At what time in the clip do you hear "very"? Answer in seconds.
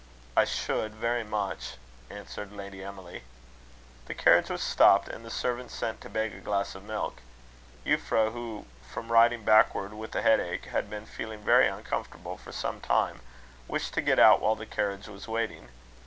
0.95-1.23, 11.43-11.67